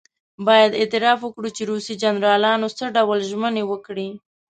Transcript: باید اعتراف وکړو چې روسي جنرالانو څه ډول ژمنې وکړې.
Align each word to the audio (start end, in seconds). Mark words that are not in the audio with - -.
باید 0.47 0.71
اعتراف 0.79 1.19
وکړو 1.23 1.49
چې 1.55 1.61
روسي 1.71 1.93
جنرالانو 2.03 2.67
څه 2.77 2.85
ډول 2.95 3.19
ژمنې 3.29 3.63
وکړې. 3.71 4.09